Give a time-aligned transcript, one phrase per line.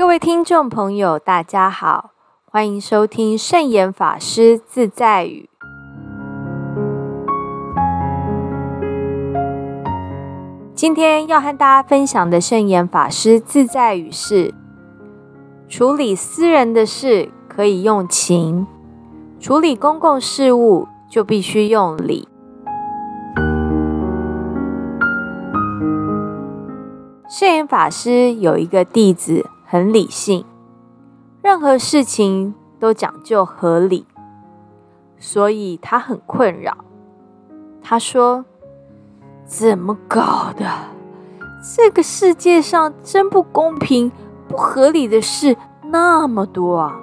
[0.00, 2.12] 各位听众朋友，大家好，
[2.46, 5.50] 欢迎收听圣严法师自在语。
[10.74, 14.54] 今天要和大家分享的圣严法师自在语是：
[15.68, 18.66] 处理私人的事可以用情，
[19.38, 22.26] 处理公共事务就必须用理。
[27.28, 29.49] 圣严法师有一个弟子。
[29.72, 30.44] 很理性，
[31.44, 34.04] 任何事情都讲究合理，
[35.16, 36.78] 所以他很困扰。
[37.80, 38.44] 他说
[39.46, 40.66] ：“怎么搞的？
[41.76, 44.10] 这个世界上真不公平、
[44.48, 47.00] 不合理的事那么多啊！”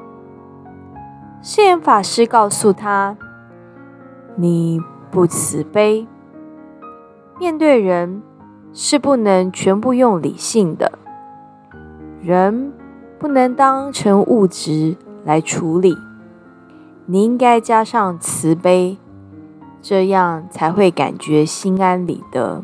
[1.41, 3.15] 释言法师告诉他
[4.35, 6.05] ：“你不慈悲，
[7.39, 8.21] 面对人
[8.73, 10.99] 是不能全部用理性的。”
[12.21, 12.73] 人
[13.19, 15.95] 不能当成物质来处理，
[17.05, 18.97] 你应该加上慈悲，
[19.81, 22.63] 这样才会感觉心安理得。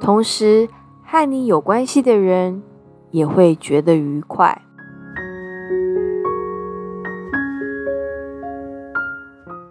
[0.00, 0.68] 同时，
[1.04, 2.62] 和你有关系的人
[3.10, 4.62] 也会觉得愉快。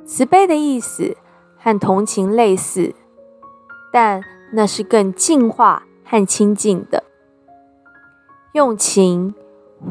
[0.05, 1.15] 慈悲的意思
[1.57, 2.93] 和同情类似，
[3.91, 4.21] 但
[4.53, 7.03] 那是更净化和亲近的。
[8.55, 9.35] 用情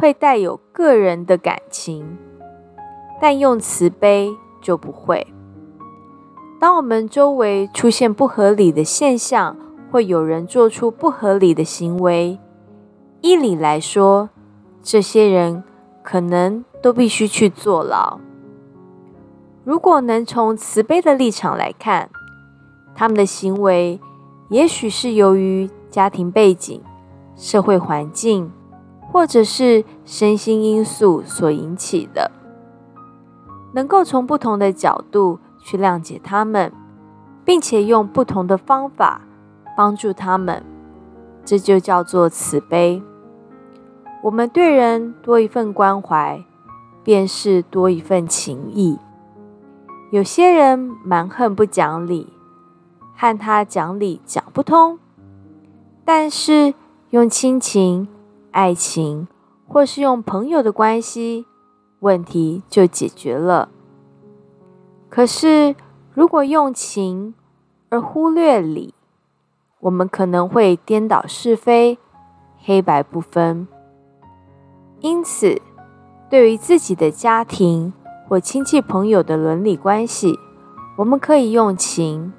[0.00, 2.16] 会带有个人的感情，
[3.20, 5.26] 但用慈悲就不会。
[6.58, 9.54] 当我们周围出现不合理的现象，
[9.92, 12.38] 或有人做出不合理的行为，
[13.20, 14.30] 依理来说，
[14.82, 15.62] 这些人
[16.02, 18.18] 可能都必须去坐牢。
[19.62, 22.08] 如果能从慈悲的立场来看，
[22.94, 24.00] 他们的行为
[24.48, 26.80] 也许是由于家庭背景。
[27.36, 28.50] 社会环境，
[29.12, 32.30] 或者是身心因素所引起的，
[33.72, 36.72] 能够从不同的角度去谅解他们，
[37.45, 39.22] 并且用不同的方法
[39.77, 40.64] 帮助他们，
[41.45, 43.02] 这就叫做慈悲。
[44.22, 46.45] 我们对人多一份关怀，
[47.02, 48.98] 便是多一份情谊。
[50.12, 52.33] 有些人蛮横不讲理，
[53.16, 54.98] 和他讲理讲不通，
[56.05, 56.74] 但是。
[57.14, 58.08] 用亲情、
[58.51, 59.29] 爱情，
[59.69, 61.47] 或是用朋友的关系，
[62.01, 63.69] 问题就解决了。
[65.08, 65.77] 可是，
[66.13, 67.35] 如果用情
[67.89, 68.95] 而忽略理，
[69.79, 71.98] 我们可能会颠倒是非、
[72.58, 73.69] 黑白不分。
[74.98, 75.63] 因此，
[76.29, 77.92] 对于自己的家庭
[78.29, 80.36] 或亲戚朋友的伦理关系，
[80.96, 82.33] 我们可以用情；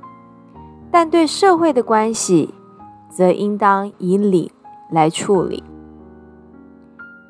[0.91, 2.53] 但对社会的关系，
[3.09, 4.51] 则应当以理。
[4.91, 5.63] 来处理，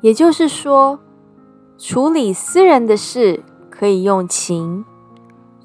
[0.02, 0.98] 也就是说，
[1.78, 4.84] 处理私人的事可以用情，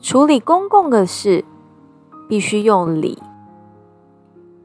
[0.01, 1.46] 处理公共的事
[2.28, 3.22] 必须用理。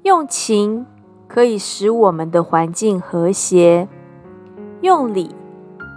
[0.02, 0.86] 用情
[1.26, 3.88] 可以使我们的环境和谐，
[4.80, 5.34] 用理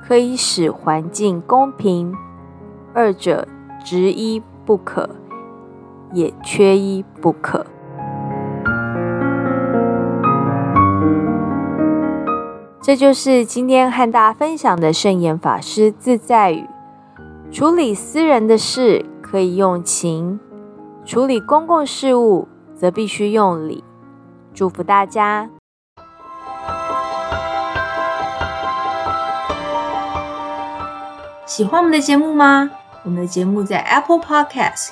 [0.07, 2.15] 可以使环境公平，
[2.93, 3.47] 二者
[3.85, 5.07] 执一不可，
[6.11, 7.65] 也缺一不可。
[12.89, 16.67] 这就是今天和大家分享的圣严法师自在语：
[17.51, 20.39] 处理私人的事可以用情，
[21.05, 23.83] 处理公共事务则必须用理。
[24.55, 25.51] 祝福大家！
[31.45, 32.71] 喜欢我们的节目吗？
[33.03, 34.89] 我们的节目在 Apple Podcast、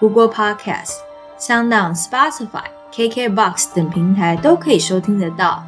[0.00, 0.96] Google Podcast、
[1.38, 5.62] SoundOn、Spotify、KKBox 等平台都可以收听得到。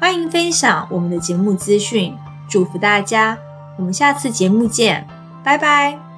[0.00, 2.16] 欢迎分享我们的节目资讯，
[2.48, 3.38] 祝福大家！
[3.76, 5.06] 我们下次节目见，
[5.42, 6.13] 拜拜。